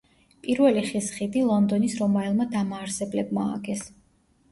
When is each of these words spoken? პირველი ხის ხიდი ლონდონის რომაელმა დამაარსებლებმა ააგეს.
პირველი 0.45 0.81
ხის 0.85 1.09
ხიდი 1.17 1.43
ლონდონის 1.49 1.97
რომაელმა 1.99 2.47
დამაარსებლებმა 2.55 3.45
ააგეს. 3.51 3.85